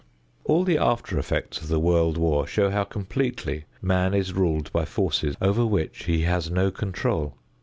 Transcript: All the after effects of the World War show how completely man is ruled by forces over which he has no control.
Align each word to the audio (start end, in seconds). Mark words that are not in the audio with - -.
All 0.45 0.63
the 0.63 0.79
after 0.79 1.19
effects 1.19 1.61
of 1.61 1.67
the 1.67 1.79
World 1.79 2.17
War 2.17 2.47
show 2.47 2.71
how 2.71 2.85
completely 2.85 3.65
man 3.83 4.15
is 4.15 4.33
ruled 4.33 4.71
by 4.73 4.83
forces 4.83 5.35
over 5.39 5.63
which 5.63 6.05
he 6.05 6.23
has 6.23 6.49
no 6.49 6.71
control. 6.71 7.35